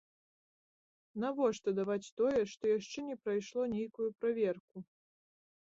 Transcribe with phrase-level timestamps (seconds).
[1.23, 4.77] Навошта даваць тое, што яшчэ не прайшло нейкую праверку?